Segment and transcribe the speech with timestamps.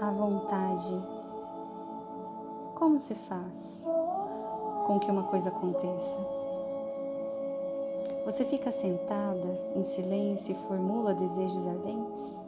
[0.00, 0.98] à vontade.
[2.74, 3.86] Como se faz
[4.86, 6.18] com que uma coisa aconteça?
[8.24, 12.40] Você fica sentada em silêncio e formula desejos ardentes?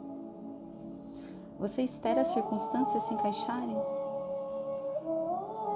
[1.59, 3.77] Você espera as circunstâncias se encaixarem?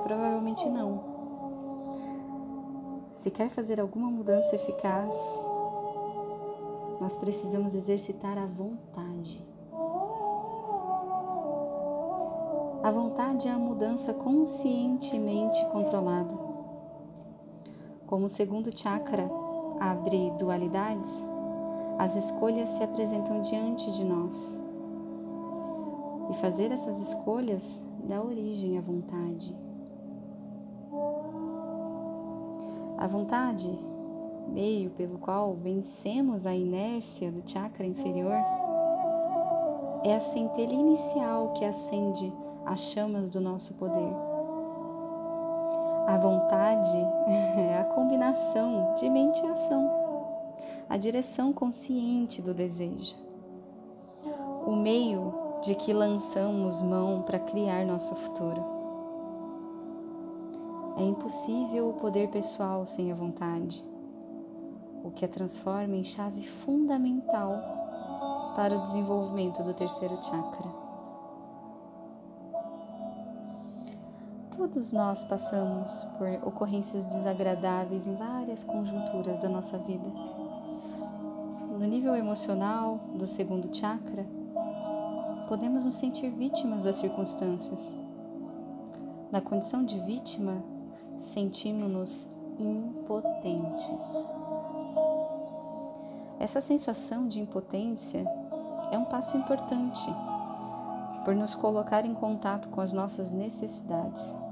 [0.04, 1.04] Provavelmente não.
[3.14, 5.44] Se quer fazer alguma mudança eficaz,
[7.00, 9.57] nós precisamos exercitar a vontade.
[12.84, 16.34] A vontade é a mudança conscientemente controlada.
[18.06, 19.30] Como o segundo chakra
[19.80, 21.26] abre dualidades,
[21.98, 24.58] as escolhas se apresentam diante de nós.
[26.30, 29.58] E fazer essas escolhas dá origem à vontade.
[32.98, 33.72] A vontade,
[34.48, 38.38] meio pelo qual vencemos a inércia do chakra inferior,
[40.04, 42.32] é a centelha inicial que acende
[42.68, 44.14] as chamas do nosso poder.
[46.06, 46.98] A vontade
[47.58, 49.90] é a combinação de mente e ação,
[50.90, 53.16] a direção consciente do desejo,
[54.66, 58.64] o meio de que lançamos mão para criar nosso futuro.
[60.98, 63.86] É impossível o poder pessoal sem a vontade,
[65.04, 67.56] o que a transforma em chave fundamental
[68.56, 70.87] para o desenvolvimento do terceiro chakra.
[74.58, 80.10] Todos nós passamos por ocorrências desagradáveis em várias conjunturas da nossa vida.
[81.70, 84.26] No nível emocional do segundo chakra,
[85.48, 87.94] podemos nos sentir vítimas das circunstâncias.
[89.32, 90.64] Na condição de vítima,
[91.20, 92.28] sentimos-nos
[92.58, 94.28] impotentes.
[96.40, 98.26] Essa sensação de impotência
[98.92, 100.10] é um passo importante
[101.24, 104.47] por nos colocar em contato com as nossas necessidades.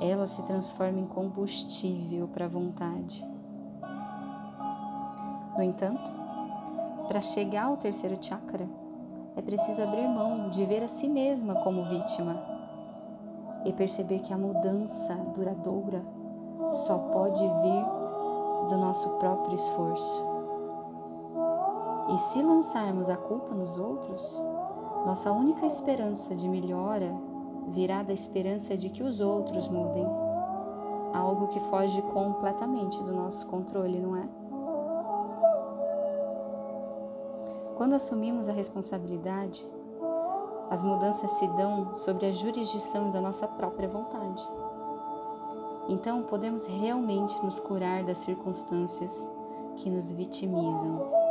[0.00, 3.26] Ela se transforma em combustível para a vontade.
[5.56, 6.02] No entanto,
[7.06, 8.68] para chegar ao terceiro chakra,
[9.36, 12.42] é preciso abrir mão de ver a si mesma como vítima
[13.64, 16.04] e perceber que a mudança duradoura
[16.72, 20.22] só pode vir do nosso próprio esforço.
[22.08, 24.42] E se lançarmos a culpa nos outros,
[25.06, 27.14] nossa única esperança de melhora
[27.68, 30.06] virá da esperança de que os outros mudem,
[31.12, 34.28] algo que foge completamente do nosso controle, não é?
[37.76, 39.66] Quando assumimos a responsabilidade,
[40.70, 44.46] as mudanças se dão sobre a jurisdição da nossa própria vontade.
[45.88, 49.28] Então, podemos realmente nos curar das circunstâncias
[49.76, 51.24] que nos vitimizam.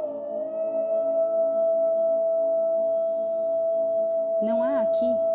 [4.44, 5.33] Não há aqui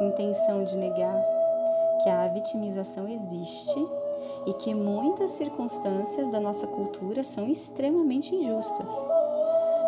[0.00, 1.20] intenção de negar
[2.02, 3.86] que a vitimização existe
[4.46, 8.90] e que muitas circunstâncias da nossa cultura são extremamente injustas.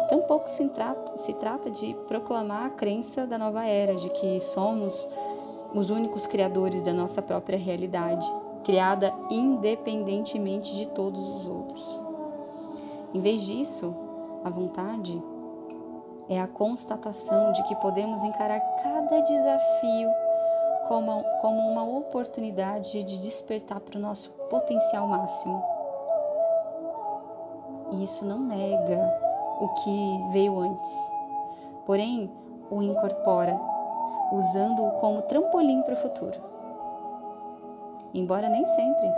[0.08, 5.08] Tampouco se trata, se trata de proclamar a crença da nova era, de que somos
[5.74, 8.26] os únicos criadores da nossa própria realidade,
[8.62, 12.00] criada independentemente de todos os outros.
[13.12, 13.94] Em vez disso,
[14.44, 15.20] a vontade
[16.28, 20.10] é a constatação de que podemos encarar cada desafio
[20.88, 25.62] como, como uma oportunidade de despertar para o nosso potencial máximo.
[27.92, 29.20] E isso não nega
[29.60, 31.08] o que veio antes,
[31.86, 32.30] porém
[32.70, 33.58] o incorpora,
[34.32, 36.40] usando-o como trampolim para o futuro.
[38.12, 39.12] Embora nem sempre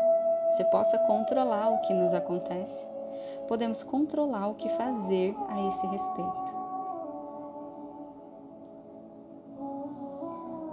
[0.50, 2.86] você possa controlar o que nos acontece,
[3.46, 6.45] podemos controlar o que fazer a esse respeito.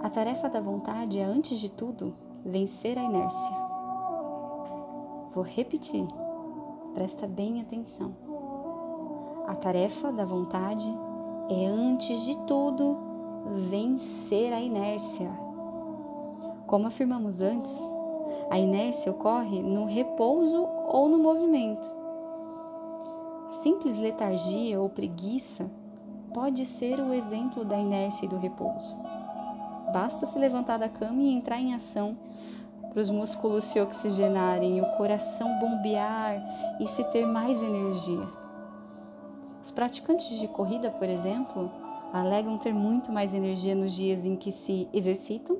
[0.04, 3.56] A tarefa da vontade é, antes de tudo, vencer a inércia.
[5.32, 6.06] Vou repetir,
[6.92, 8.14] presta bem atenção.
[9.46, 10.86] A tarefa da vontade
[11.48, 12.98] é, antes de tudo,
[13.70, 15.30] vencer a inércia.
[16.66, 17.74] Como afirmamos antes,
[18.50, 21.90] a inércia ocorre no repouso ou no movimento.
[23.48, 25.70] A simples letargia ou preguiça
[26.34, 28.94] pode ser o exemplo da inércia e do repouso.
[29.94, 32.16] Basta se levantar da cama e entrar em ação
[32.90, 36.42] para os músculos se oxigenarem, o coração bombear
[36.80, 38.26] e se ter mais energia.
[39.62, 41.70] Os praticantes de corrida, por exemplo,
[42.12, 45.58] alegam ter muito mais energia nos dias em que se exercitam,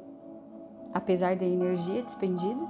[0.92, 2.60] apesar da energia despendida.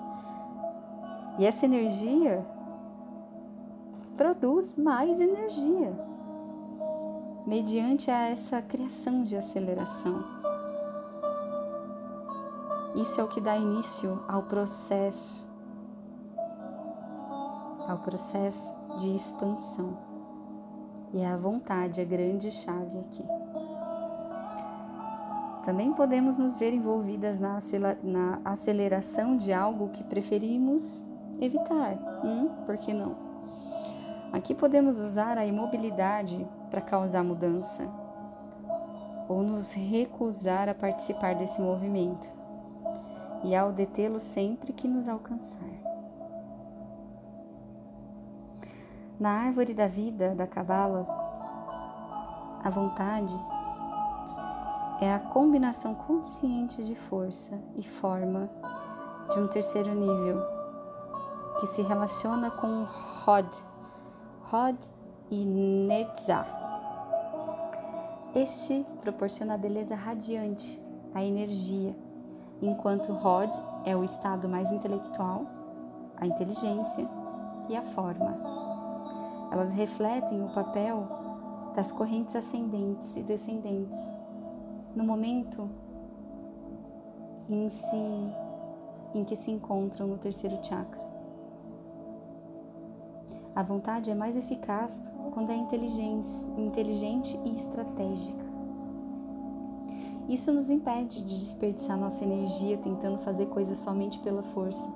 [1.39, 2.45] E essa energia
[4.19, 5.97] produz mais energia.
[7.47, 10.54] mediante a essa criação de aceleração.
[12.95, 15.45] Isso é o que dá início ao processo,
[17.89, 19.99] ao processo de expansão.
[21.13, 23.25] E é a vontade a grande chave aqui.
[25.65, 27.59] Também podemos nos ver envolvidas na
[28.45, 31.03] aceleração de algo que preferimos
[31.41, 31.99] evitar.
[32.25, 33.17] Hum, por que não?
[34.33, 37.91] Aqui podemos usar a imobilidade para causar mudança
[39.29, 42.44] ou nos recusar a participar desse movimento
[43.45, 45.63] e ao detê-lo sempre que nos alcançar.
[49.21, 51.07] Na árvore da vida da Cabala,
[52.65, 53.39] a vontade
[55.01, 58.51] é a combinação consciente de força e forma
[59.33, 60.43] de um terceiro nível
[61.61, 62.87] que se relaciona com
[63.27, 63.49] Hod,
[64.53, 64.91] Hod
[65.31, 66.47] e Netzah.
[68.35, 70.83] Este proporciona a beleza radiante,
[71.15, 71.95] a energia,
[72.67, 73.51] enquanto Hod
[73.85, 75.47] é o estado mais intelectual,
[76.17, 77.09] a inteligência
[77.69, 78.37] e a forma.
[79.51, 81.07] Elas refletem o papel
[81.75, 84.13] das correntes ascendentes e descendentes
[84.95, 85.69] no momento
[87.49, 88.33] em, si,
[89.15, 91.05] em que se encontram no terceiro chakra.
[93.55, 98.54] A vontade é mais eficaz quando é inteligente e estratégica.
[100.29, 104.91] Isso nos impede de desperdiçar nossa energia tentando fazer coisas somente pela força.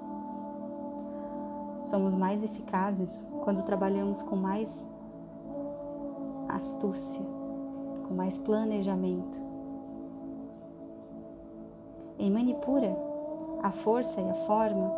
[1.81, 4.89] Somos mais eficazes quando trabalhamos com mais
[6.49, 7.23] astúcia,
[8.07, 9.41] com mais planejamento.
[12.19, 12.97] Em Manipura,
[13.63, 14.91] a força e a forma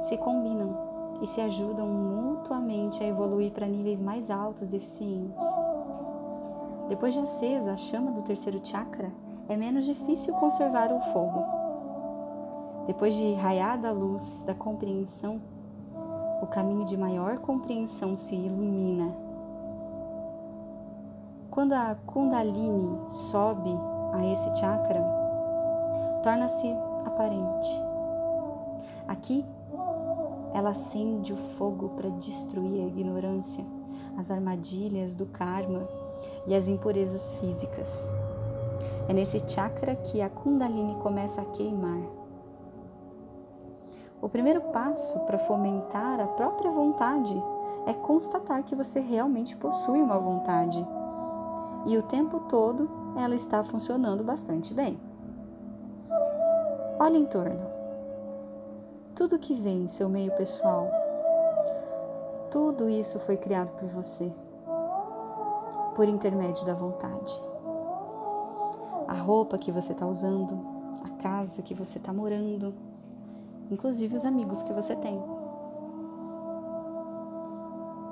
[0.00, 0.76] se combinam
[1.22, 5.44] e se ajudam mutuamente a evoluir para níveis mais altos e eficientes.
[6.88, 9.12] Depois de acesa a chama do terceiro chakra,
[9.48, 11.44] é menos difícil conservar o fogo.
[12.86, 15.40] Depois de raiada a luz da compreensão,
[16.42, 19.14] o caminho de maior compreensão se ilumina.
[21.50, 23.70] Quando a Kundalini sobe
[24.12, 25.02] a esse chakra,
[26.22, 26.68] torna-se
[27.04, 27.82] aparente.
[29.06, 29.44] Aqui,
[30.52, 33.64] ela acende o fogo para destruir a ignorância,
[34.16, 35.82] as armadilhas do karma
[36.46, 38.08] e as impurezas físicas.
[39.08, 42.02] É nesse chakra que a Kundalini começa a queimar.
[44.20, 47.34] O primeiro passo para fomentar a própria vontade
[47.86, 50.86] é constatar que você realmente possui uma vontade
[51.86, 55.00] e o tempo todo ela está funcionando bastante bem.
[57.00, 57.64] Olhe em torno.
[59.14, 60.86] Tudo que vem em seu meio pessoal,
[62.50, 64.30] tudo isso foi criado por você,
[65.94, 67.47] por intermédio da vontade
[69.08, 70.58] a roupa que você está usando,
[71.02, 72.74] a casa que você está morando,
[73.70, 75.18] inclusive os amigos que você tem.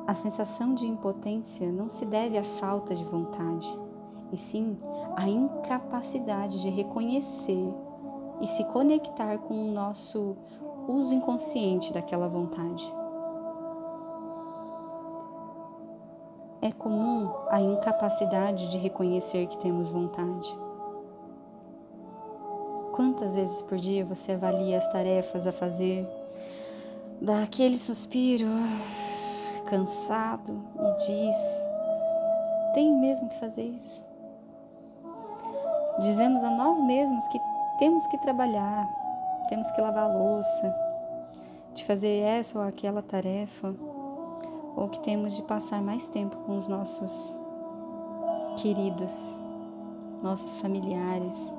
[0.07, 3.69] A sensação de impotência não se deve à falta de vontade,
[4.33, 4.79] e sim
[5.15, 7.75] à incapacidade de reconhecer
[8.41, 10.35] e se conectar com o nosso
[10.89, 12.91] uso inconsciente daquela vontade.
[16.63, 20.66] É comum a incapacidade de reconhecer que temos vontade.
[22.97, 26.09] Quantas vezes por dia você avalia as tarefas a fazer,
[27.21, 28.49] dá aquele suspiro,
[29.67, 31.67] cansado e diz:
[32.73, 34.05] tem mesmo que fazer isso?
[36.01, 37.39] Dizemos a nós mesmos que
[37.79, 38.87] temos que trabalhar,
[39.49, 40.75] temos que lavar a louça,
[41.75, 43.75] de fazer essa ou aquela tarefa,
[44.77, 47.41] ou que temos de passar mais tempo com os nossos
[48.57, 49.15] queridos,
[50.23, 51.56] nossos familiares.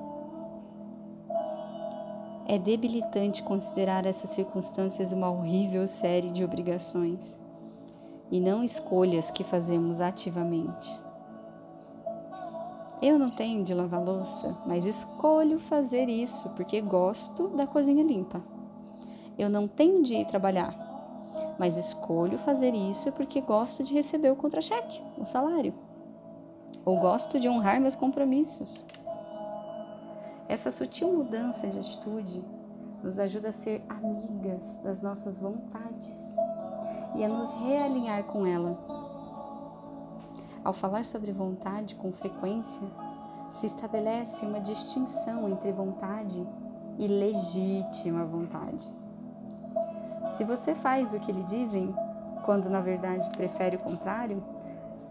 [2.49, 7.37] É debilitante considerar essas circunstâncias uma horrível série de obrigações
[8.31, 10.97] e não escolhas que fazemos ativamente.
[13.01, 18.41] Eu não tenho de lavar louça, mas escolho fazer isso porque gosto da cozinha limpa.
[19.37, 20.73] Eu não tenho de ir trabalhar,
[21.59, 25.73] mas escolho fazer isso porque gosto de receber o contra-cheque, o salário.
[26.85, 28.85] Ou gosto de honrar meus compromissos.
[30.49, 32.43] Essa sutil mudança de atitude
[33.03, 36.35] nos ajuda a ser amigas das nossas vontades
[37.15, 38.77] e a nos realinhar com ela.
[40.63, 42.81] Ao falar sobre vontade com frequência,
[43.51, 46.47] se estabelece uma distinção entre vontade
[46.97, 48.87] e legítima vontade.
[50.35, 51.93] Se você faz o que lhe dizem,
[52.45, 54.43] quando na verdade prefere o contrário,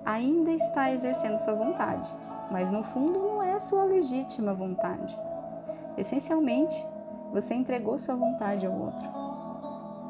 [0.05, 2.09] ainda está exercendo sua vontade,
[2.50, 5.18] mas no fundo é sua legítima vontade.
[5.96, 6.76] Essencialmente,
[7.32, 9.08] você entregou sua vontade ao outro.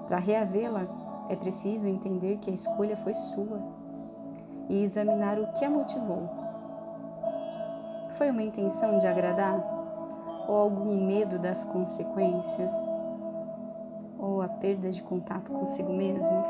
[0.09, 0.85] Para reavê-la,
[1.29, 3.63] é preciso entender que a escolha foi sua
[4.69, 6.29] e examinar o que a motivou.
[8.19, 9.65] Foi uma intenção de agradar?
[10.49, 12.75] Ou algum medo das consequências?
[14.19, 16.45] Ou a perda de contato consigo mesmo?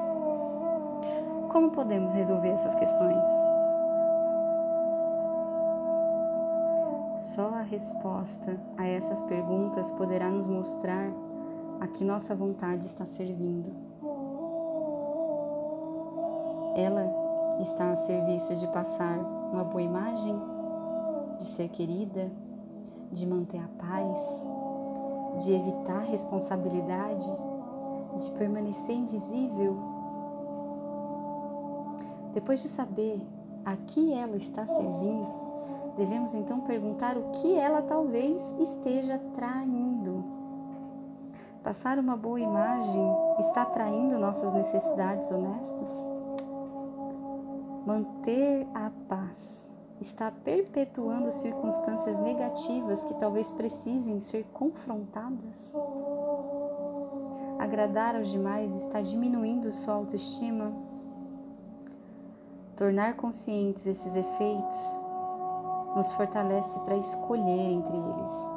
[1.51, 3.56] Como podemos resolver essas questões?
[7.37, 11.13] Só a resposta a essas perguntas poderá nos mostrar
[11.79, 13.71] a que nossa vontade está servindo.
[16.75, 17.13] Ela
[17.61, 19.19] está a serviço de passar
[19.53, 20.35] uma boa imagem,
[21.37, 22.33] de ser querida,
[23.13, 24.49] de manter a paz,
[25.45, 27.31] de evitar responsabilidade,
[28.17, 29.77] de permanecer invisível.
[32.33, 33.21] Depois de saber
[33.63, 35.46] a que ela está servindo,
[35.97, 40.25] devemos então perguntar o que ela talvez esteja traindo.
[41.63, 43.03] Passar uma boa imagem
[43.41, 46.07] está traindo nossas necessidades honestas?
[47.85, 55.75] Manter a paz está perpetuando circunstâncias negativas que talvez precisem ser confrontadas?
[57.59, 60.73] Agradar aos demais está diminuindo sua autoestima?
[62.77, 65.06] Tornar conscientes esses efeitos
[65.97, 68.51] nos fortalece para escolher entre eles.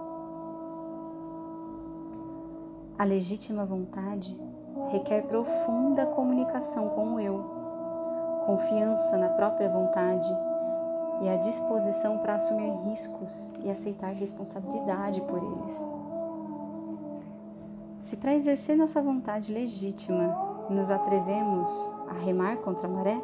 [2.99, 4.39] A legítima vontade
[4.91, 7.59] requer profunda comunicação com o eu
[8.49, 10.27] confiança na própria vontade
[11.21, 15.87] e a disposição para assumir riscos e aceitar responsabilidade por eles.
[18.01, 20.35] Se para exercer nossa vontade legítima
[20.67, 21.69] nos atrevemos
[22.09, 23.21] a remar contra a maré,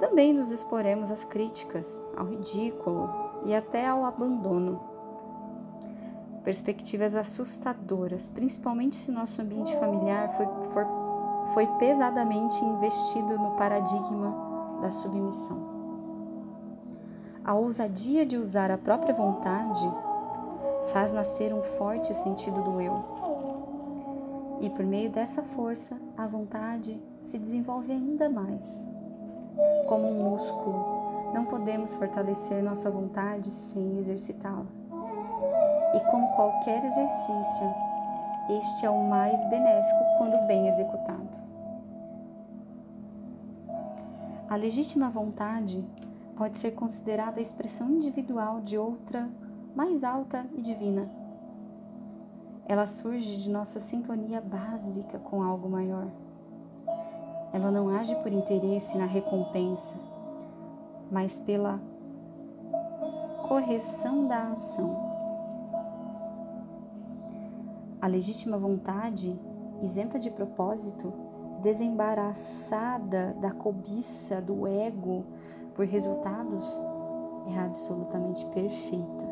[0.00, 3.10] também nos exporemos às críticas, ao ridículo
[3.44, 4.80] e até ao abandono.
[6.42, 10.30] Perspectivas assustadoras, principalmente se nosso ambiente familiar
[10.72, 11.00] for
[11.52, 15.68] foi pesadamente investido no paradigma da submissão.
[17.44, 19.84] A ousadia de usar a própria vontade
[20.92, 23.04] faz nascer um forte sentido do eu.
[24.60, 28.86] E por meio dessa força, a vontade se desenvolve ainda mais.
[29.86, 34.66] Como um músculo, não podemos fortalecer nossa vontade sem exercitá-la.
[35.94, 37.74] E como qualquer exercício,
[38.48, 41.38] este é o mais benéfico quando bem executado.
[44.48, 45.84] A legítima vontade
[46.36, 49.28] pode ser considerada a expressão individual de outra
[49.74, 51.08] mais alta e divina.
[52.66, 56.06] Ela surge de nossa sintonia básica com algo maior.
[57.52, 59.96] Ela não age por interesse na recompensa,
[61.10, 61.80] mas pela
[63.48, 65.10] correção da ação.
[68.00, 69.38] A legítima vontade,
[69.80, 71.12] isenta de propósito,
[71.60, 75.24] desembaraçada da cobiça, do ego
[75.74, 76.80] por resultados,
[77.48, 79.26] é absolutamente perfeita.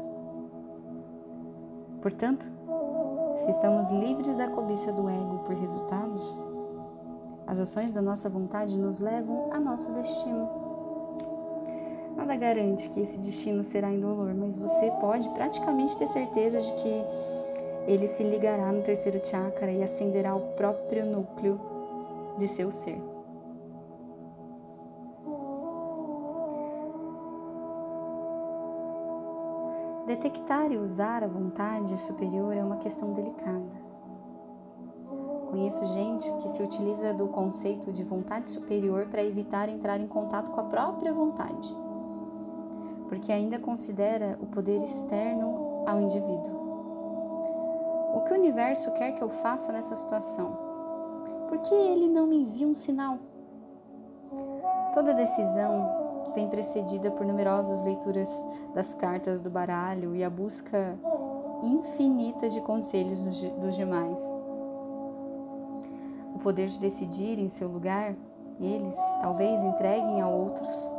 [2.02, 2.50] Portanto,
[3.36, 6.40] se estamos livres da cobiça do ego por resultados,
[7.48, 10.46] as ações da nossa vontade nos levam a nosso destino.
[12.14, 17.04] Nada garante que esse destino será indolor, mas você pode praticamente ter certeza de que
[17.86, 21.58] ele se ligará no terceiro chakra e acenderá o próprio núcleo
[22.36, 23.00] de seu ser.
[30.06, 33.97] Detectar e usar a vontade superior é uma questão delicada.
[35.50, 40.50] Conheço gente que se utiliza do conceito de vontade superior para evitar entrar em contato
[40.50, 41.74] com a própria vontade,
[43.08, 46.54] porque ainda considera o poder externo ao indivíduo.
[48.14, 50.58] O que o universo quer que eu faça nessa situação?
[51.48, 53.18] Por que ele não me envia um sinal?
[54.92, 55.88] Toda decisão
[56.34, 60.98] vem precedida por numerosas leituras das cartas do baralho e a busca
[61.62, 64.47] infinita de conselhos dos demais.
[66.34, 68.14] O poder de decidir em seu lugar,
[68.60, 70.92] eles talvez entreguem a outros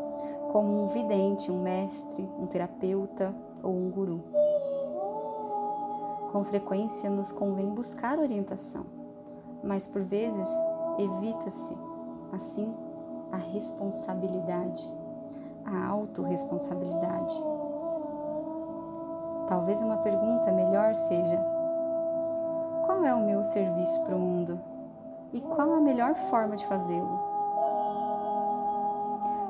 [0.51, 4.23] como um vidente, um mestre, um terapeuta ou um guru.
[6.31, 8.85] Com frequência nos convém buscar orientação,
[9.63, 10.47] mas por vezes
[10.97, 11.77] evita-se,
[12.31, 12.73] assim,
[13.31, 14.91] a responsabilidade,
[15.65, 17.41] a autorresponsabilidade.
[19.47, 21.39] Talvez uma pergunta melhor seja:
[22.85, 24.59] qual é o meu serviço para o mundo
[25.33, 27.19] e qual a melhor forma de fazê-lo?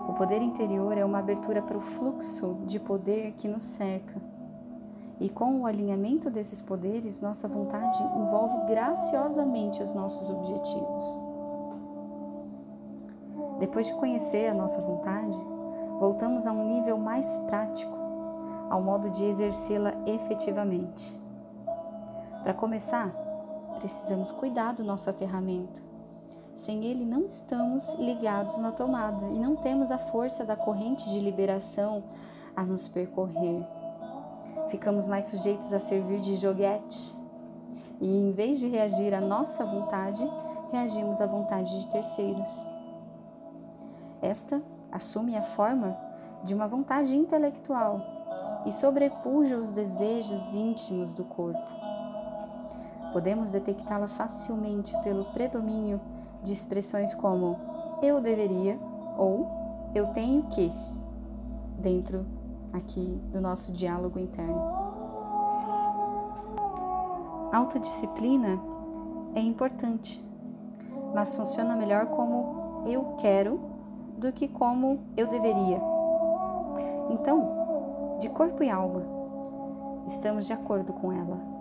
[0.08, 4.20] O poder interior é uma abertura para o fluxo de poder que nos cerca.
[5.20, 11.20] E com o alinhamento desses poderes, nossa vontade envolve graciosamente os nossos objetivos.
[13.60, 15.38] Depois de conhecer a nossa vontade,
[16.00, 17.94] voltamos a um nível mais prático,
[18.70, 21.20] ao modo de exercê-la efetivamente.
[22.42, 23.14] Para começar,
[23.80, 25.82] precisamos cuidar do nosso aterramento.
[26.56, 31.20] Sem ele, não estamos ligados na tomada e não temos a força da corrente de
[31.20, 32.04] liberação
[32.56, 33.66] a nos percorrer.
[34.70, 37.16] Ficamos mais sujeitos a servir de joguete
[38.02, 40.30] e, em vez de reagir à nossa vontade,
[40.70, 42.70] reagimos à vontade de terceiros.
[44.22, 45.98] Esta assume a forma
[46.44, 48.02] de uma vontade intelectual
[48.66, 51.79] e sobrepuja os desejos íntimos do corpo.
[53.12, 56.00] Podemos detectá-la facilmente pelo predomínio
[56.44, 57.58] de expressões como
[58.02, 58.78] eu deveria
[59.18, 59.48] ou
[59.94, 60.72] eu tenho que
[61.80, 62.26] dentro
[62.74, 64.80] aqui do nosso diálogo interno.
[67.52, 68.60] Autodisciplina
[69.34, 70.24] é importante,
[71.14, 73.60] mas funciona melhor como eu quero
[74.18, 75.82] do que como eu deveria.
[77.10, 79.02] Então, de corpo e alma,
[80.06, 81.59] estamos de acordo com ela.